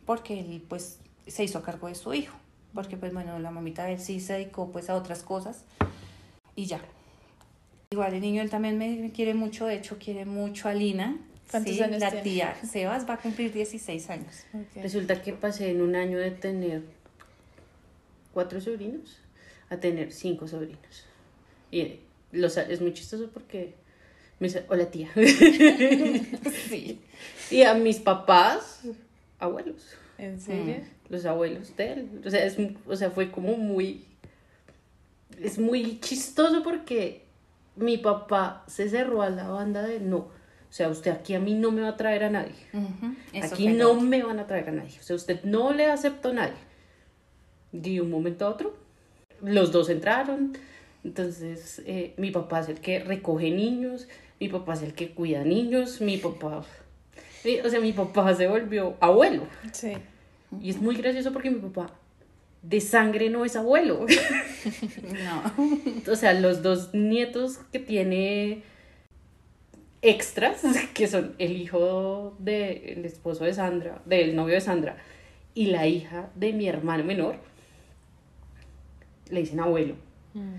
[0.04, 2.36] porque él pues se hizo a cargo de su hijo,
[2.74, 5.64] porque pues bueno, la mamita de él sí se dedicó pues a otras cosas
[6.54, 6.80] y ya.
[7.90, 11.18] Igual el niño él también me, quiere mucho, de hecho quiere mucho a Lina.
[11.50, 12.24] ¿Cuántos sí, años la tiene?
[12.24, 14.44] tía Sebas va a cumplir 16 años.
[14.74, 16.82] Resulta que pasé en un año de tener
[18.34, 19.18] cuatro sobrinos
[19.70, 21.06] a tener cinco sobrinos.
[21.70, 22.00] Y
[22.32, 23.74] los, es muy chistoso porque
[24.38, 25.10] me dice, hola tía.
[26.68, 27.00] Sí.
[27.50, 28.82] y a mis papás,
[29.38, 29.94] abuelos.
[30.18, 30.76] ¿En serio?
[31.08, 32.22] Los abuelos de él.
[32.24, 34.04] O sea, es, o sea, fue como muy...
[35.40, 37.25] Es muy chistoso porque
[37.76, 40.16] mi papá se cerró a la banda de no.
[40.18, 42.54] O sea, usted aquí a mí no me va a traer a nadie.
[43.42, 44.98] Aquí no me van a traer a nadie.
[44.98, 46.58] O sea, usted no le aceptó a nadie.
[47.72, 48.76] De un momento a otro,
[49.42, 50.56] los dos entraron.
[51.04, 54.08] Entonces, eh, mi papá es el que recoge niños,
[54.40, 56.64] mi papá es el que cuida niños, mi papá...
[57.64, 59.44] O sea, mi papá se volvió abuelo.
[59.70, 59.92] Sí.
[60.60, 61.92] Y es muy gracioso porque mi papá
[62.68, 64.06] de sangre no es abuelo.
[65.24, 66.12] No.
[66.12, 68.62] O sea, los dos nietos que tiene
[70.02, 74.96] extras, que son el hijo del esposo de Sandra, del novio de Sandra,
[75.54, 77.36] y la hija de mi hermano menor,
[79.30, 79.94] le dicen abuelo.
[80.34, 80.54] Mm.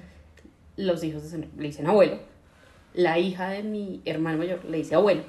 [0.78, 2.20] Los hijos de Sandra le dicen abuelo.
[2.93, 5.24] La hija de mi hermano mayor le dice abuelo.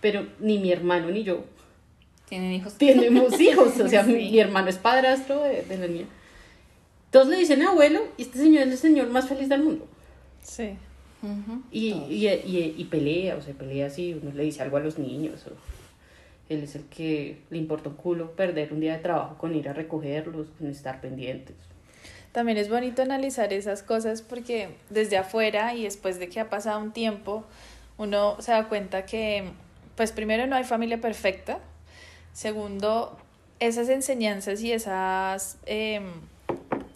[0.00, 1.44] Pero ni mi hermano ni yo
[2.30, 2.74] Tienen hijos.
[2.78, 3.78] tenemos hijos.
[3.78, 4.12] O sea, Sí.
[4.12, 6.06] mi, mi hermano es padrastro de, de la mía.
[7.10, 9.86] Todos le dicen abuelo y este señor es el señor más feliz del mundo.
[10.42, 10.70] Sí.
[11.22, 11.62] Ujú.
[11.70, 12.10] Y, Todos.
[12.10, 15.44] y, y, y pelea, o sea, pelea así, uno le dice algo a los niños.
[15.46, 15.50] O
[16.48, 19.68] él es el que le importa un culo perder un día de trabajo con ir
[19.68, 21.54] a recogerlos, con estar pendientes.
[22.32, 26.80] También es bonito analizar esas cosas porque desde afuera y después de que ha pasado
[26.80, 27.44] un tiempo,
[27.98, 29.50] uno se da cuenta que,
[29.96, 31.58] pues primero no hay familia perfecta,
[32.32, 33.18] segundo,
[33.58, 36.10] esas enseñanzas y esas, em,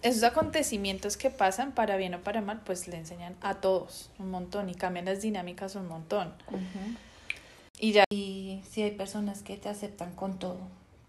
[0.01, 4.31] esos acontecimientos que pasan, para bien o para mal, pues le enseñan a todos un
[4.31, 6.33] montón y cambian las dinámicas un montón.
[7.79, 10.59] Y ya, Y si hay personas que te aceptan con todo,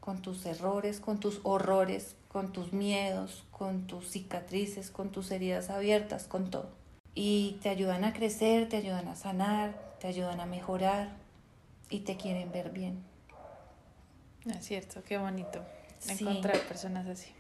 [0.01, 5.71] con tus errores, con tus horrores, con tus miedos, con tus cicatrices, con tus heridas
[5.71, 6.69] abiertas, con todo.
[7.15, 11.17] Y te ayudan a crecer, te ayudan a sanar, te ayudan a mejorar
[11.89, 13.03] y te quieren ver bien.
[14.55, 15.63] Es cierto, qué bonito
[15.99, 16.25] Sí.
[16.25, 17.31] encontrar personas así.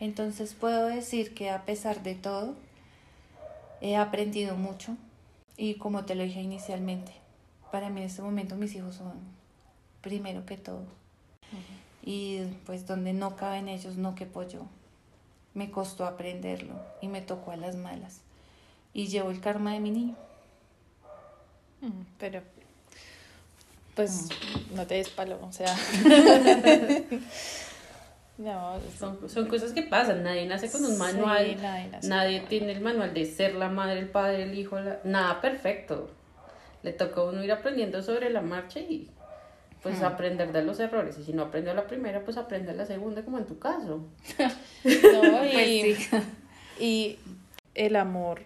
[0.00, 2.54] Entonces puedo decir que a pesar de todo,
[3.80, 4.96] he aprendido mucho
[5.56, 7.12] y como te lo dije inicialmente,
[7.72, 9.12] para mí en este momento mis hijos son
[10.00, 10.84] primero que todo.
[12.02, 14.66] Y pues donde no caben ellos, no quepo yo.
[15.54, 18.20] Me costó aprenderlo y me tocó a las malas.
[18.92, 20.14] Y llevo el karma de mi niño.
[22.18, 22.42] Pero,
[23.94, 24.28] pues,
[24.74, 25.74] no te des palo, o sea.
[28.38, 31.56] no, son Son, cosas que pasan, nadie nace con un Sí, manual,
[32.02, 36.10] nadie tiene el manual de ser la madre, el padre, el hijo, la- nada perfecto.
[36.82, 39.08] Le toca a uno ir aprendiendo sobre la marcha y
[39.82, 40.04] pues Hmm.
[40.04, 41.16] aprender de los errores.
[41.18, 44.06] Y si no aprendió la primera, pues aprende la segunda, como en tu caso.
[45.12, 46.08] No, y, Pues sí.
[46.78, 47.18] y
[47.74, 48.42] el amor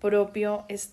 [0.00, 0.92] propio es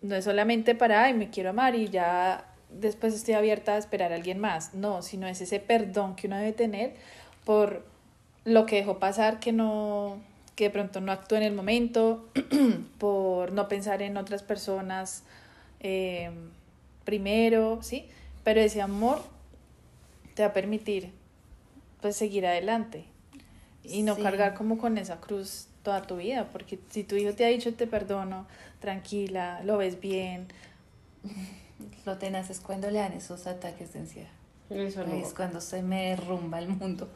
[0.00, 4.12] no es solamente para, ay, me quiero amar y ya después estoy abierta a esperar
[4.12, 4.74] a alguien más.
[4.74, 6.94] No, sino es ese perdón que uno debe tener
[7.44, 7.84] por
[8.44, 10.18] lo que dejó pasar, que no,
[10.54, 12.28] que de pronto no actuó en el momento,
[12.98, 15.22] por no pensar en otras personas
[15.80, 16.30] eh,
[17.04, 18.08] primero, ¿sí?
[18.44, 19.22] Pero ese amor
[20.34, 21.12] te va a permitir
[22.00, 23.04] pues seguir adelante
[23.82, 24.22] y no Sí.
[24.22, 27.72] cargar como con esa cruz toda tu vida, porque si tu hijo te ha dicho
[27.74, 28.46] te perdono,
[28.80, 30.48] tranquila, lo ves bien,
[32.04, 34.30] Lo tenaz es cuando le dan esos ataques de ansiedad.
[34.70, 35.14] Eso no.
[35.14, 37.08] Es cuando se me derrumba el mundo.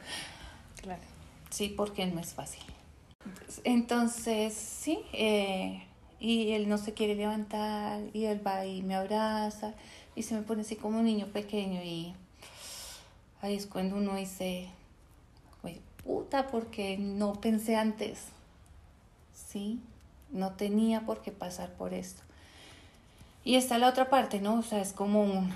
[0.81, 1.01] claro.
[1.49, 2.63] Sí, porque no es fácil.
[3.63, 5.83] Entonces, sí, eh,
[6.19, 9.73] y él no se quiere levantar, y él va y me abraza,
[10.15, 12.13] y se me pone así como un niño pequeño, y
[13.41, 14.69] ahí es cuando uno dice,
[15.61, 18.25] "Güey, puta, porque no pensé antes,
[19.33, 19.79] sí,
[20.31, 22.21] no tenía por qué pasar por esto.
[23.43, 24.59] Y está la otra parte, ¿no?
[24.59, 25.51] O sea, es como un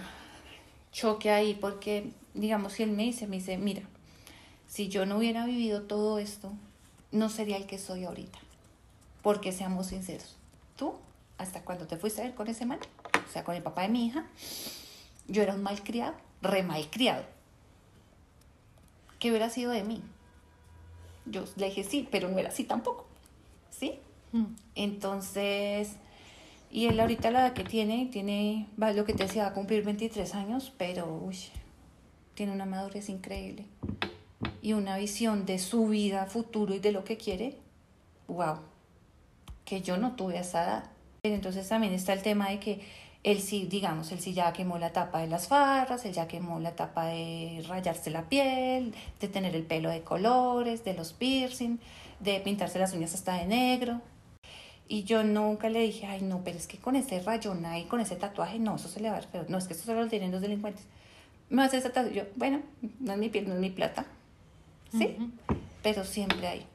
[0.91, 3.83] choque ahí, porque, digamos, si él me dice, me dice, mira,
[4.67, 6.51] si yo no hubiera vivido todo esto,
[7.11, 8.39] no sería el que soy ahorita.
[9.21, 10.37] Porque seamos sinceros,
[10.75, 10.95] tú,
[11.37, 12.79] hasta cuando te fuiste a ver con ese man,
[13.27, 14.25] o sea, con el papá de mi hija,
[15.27, 17.23] yo era un malcriado, re malcriado.
[19.19, 20.01] ¿Qué hubiera sido de mí?
[21.25, 23.05] Yo le dije sí, pero no era así tampoco.
[23.71, 23.99] ¿Sí?
[24.31, 24.45] Mm.
[24.75, 25.93] Entonces,
[26.77, 29.83] y él ahorita la edad que tiene, tiene, lo que te decía, va a cumplir
[29.83, 31.35] 23 años, pero uy,
[32.35, 33.65] tiene una madurez increíble
[34.61, 37.57] y una visión de su vida, futuro y de lo que quiere,
[38.27, 38.57] wow,
[39.65, 40.83] que yo no tuve a esa edad.
[41.23, 42.81] Entonces también está el tema de que
[43.23, 46.59] él sí, digamos, él sí ya quemó la tapa de las farras, él ya quemó
[46.59, 51.79] la tapa de rayarse la piel, de tener el pelo de colores, de los piercing,
[52.19, 53.99] de pintarse las uñas hasta de negro.
[54.89, 57.99] Y yo nunca le dije, ay, no, pero es que con ese rayón ahí, con
[57.99, 59.45] ese tatuaje, no, eso se le va a ver feo.
[59.49, 60.83] No, es que eso solo lo tienen los delincuentes.
[61.49, 62.15] Me hace ese tatuaje.
[62.15, 62.61] Yo, bueno,
[62.99, 64.05] no es mi piel, no es mi plata.
[64.91, 65.17] Sí,
[65.83, 66.65] pero siempre hay.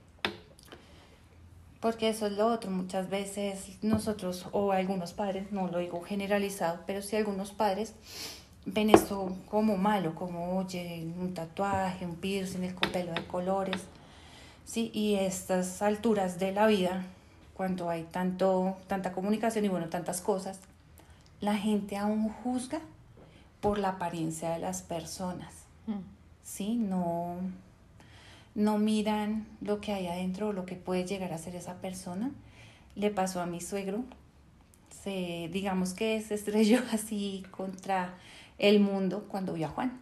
[1.81, 2.71] Porque eso es lo otro.
[2.71, 7.95] Muchas veces nosotros, o algunos padres, no lo digo generalizado, pero sí algunos padres
[8.65, 13.83] ven esto como malo, como, oye, un tatuaje, un piercing, el pelo de colores.
[14.65, 17.05] Sí, y estas alturas de la vida,
[17.63, 20.59] cuando hay tanto, tanta comunicación y bueno, tantas cosas,
[21.41, 22.81] la gente aún juzga
[23.61, 25.55] por la apariencia de las personas.
[25.87, 26.01] Mm.
[26.43, 26.75] ¿sí?
[26.75, 27.37] No,
[28.57, 32.33] no miran lo que hay adentro o lo que puede llegar a ser esa persona.
[32.97, 34.03] Le pasó a mi suegro,
[35.05, 38.17] se, digamos que se estrelló así contra
[38.59, 40.01] el mundo cuando vio a Juan,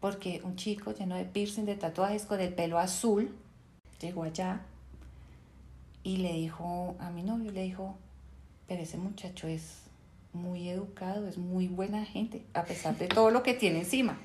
[0.00, 3.34] porque un chico lleno de piercing, de tatuajes, con el pelo azul,
[4.00, 4.62] llegó allá
[6.04, 7.96] y le dijo a mi novio, le dijo,
[8.68, 9.80] pero ese muchacho es
[10.32, 14.18] muy educado, es muy buena gente, a pesar de todo lo que tiene encima.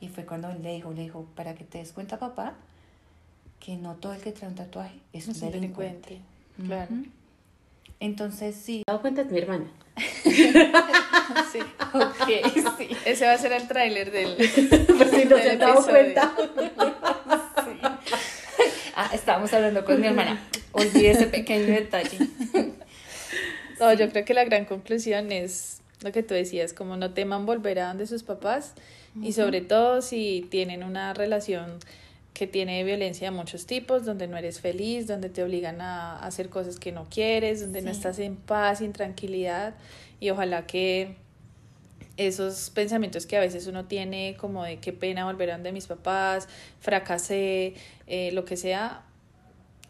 [0.00, 2.54] Y fue cuando él le dijo, le dijo, para que te des cuenta, papá,
[3.58, 6.20] que no todo el que trae un tatuaje es un delincuente.
[6.56, 6.66] delincuente.
[6.66, 6.94] Claro.
[8.00, 8.84] Entonces sí.
[8.86, 9.70] dado cuenta de mi hermana.
[11.52, 11.60] Sí.
[11.92, 12.28] Ok,
[12.78, 12.88] sí.
[13.04, 14.36] Ese va a ser el tráiler del.
[14.86, 16.34] Por si no se han dado cuenta.
[19.00, 20.40] Ah, estábamos hablando con mi hermana.
[20.72, 22.18] Olvidé ese pequeño detalle.
[23.78, 27.46] No, yo creo que la gran conclusión es lo que tú decías, como no teman
[27.46, 28.74] volver a donde sus papás
[29.22, 31.78] y sobre todo si tienen una relación
[32.34, 36.48] que tiene violencia de muchos tipos, donde no eres feliz, donde te obligan a hacer
[36.48, 39.76] cosas que no quieres, donde no estás en paz, en tranquilidad
[40.18, 41.14] y ojalá que
[42.18, 45.86] esos pensamientos que a veces uno tiene como de qué pena volver a donde mis
[45.86, 46.48] papás,
[46.80, 47.74] fracasé,
[48.06, 49.02] eh, lo que sea,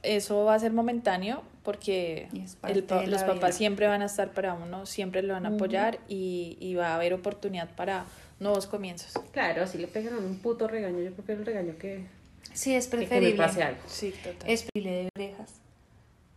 [0.02, 2.28] eso va a ser momentáneo porque
[2.68, 3.52] el los papás vida.
[3.52, 6.94] siempre van a estar para uno, siempre lo van a apoyar y, y va a
[6.94, 8.04] haber oportunidad para
[8.40, 9.12] nuevos comienzos.
[9.32, 11.00] Claro, así le pegan un puto regaño.
[11.00, 12.06] Yo prefiero el regaño que,
[12.52, 13.36] Sí, es que, que me preferible.
[13.44, 13.80] pase algo.
[13.86, 14.48] Sí, total.
[14.48, 15.54] Es preferible de orejas,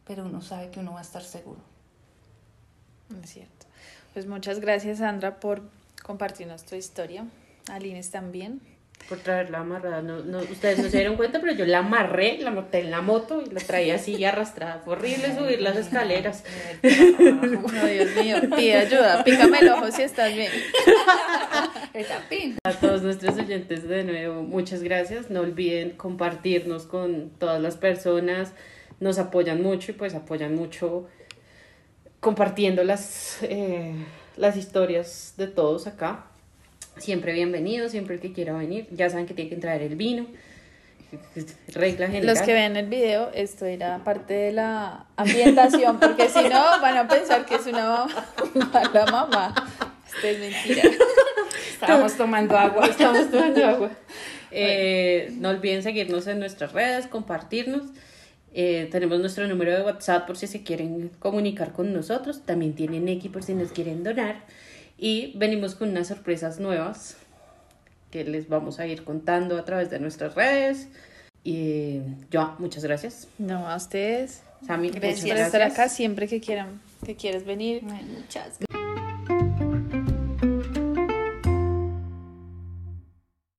[0.06, 1.60] pero uno sabe que uno va a estar seguro.
[3.24, 3.66] Es cierto.
[4.14, 5.62] Pues muchas gracias, Sandra, por
[6.04, 7.26] compartirnos tu historia.
[7.70, 8.62] Alines también.
[9.10, 10.02] Por traerla amarrada.
[10.02, 13.02] No, no, ustedes no se dieron cuenta, pero yo la amarré, la monté en la
[13.02, 14.82] moto y la traía así arrastrada.
[14.86, 16.44] Fue horrible subir las escaleras.
[16.82, 19.24] No, Dios mío, pide ayuda.
[19.24, 20.52] Pícame el ojo si estás bien.
[22.64, 25.30] A todos nuestros oyentes de nuevo, muchas gracias.
[25.30, 28.54] No olviden compartirnos con todas las personas.
[29.00, 31.08] Nos apoyan mucho y pues apoyan mucho
[32.20, 33.94] compartiendo las, eh,
[34.38, 36.26] las historias de todos acá.
[36.98, 38.88] Siempre bienvenido, siempre el que quiera venir.
[38.92, 40.28] Ya saben que tiene que traer el vino.
[41.68, 42.36] Regla general.
[42.36, 46.98] Los que vean el video, esto era parte de la ambientación, porque si no van
[46.98, 48.06] a pensar que es una
[48.54, 49.54] mala mamá.
[50.08, 50.84] Esto es mentira.
[51.74, 52.86] Estábamos tomando agua.
[52.86, 53.92] Estamos tomando agua.
[54.52, 57.84] Eh, no olviden seguirnos en nuestras redes, compartirnos.
[58.54, 62.42] Eh, tenemos nuestro número de WhatsApp por si se quieren comunicar con nosotros.
[62.46, 64.44] También tienen X por si nos quieren donar.
[64.98, 67.18] Y venimos con unas sorpresas nuevas
[68.12, 70.90] que les vamos a ir contando a través de nuestras redes.
[71.44, 73.28] Y yo, muchas gracias.
[73.40, 74.44] No, a ustedes.
[74.68, 77.82] Sammy, Gracias por estar acá siempre que quieran, que quieras venir.
[77.90, 78.81] Ay, Muchas gracias.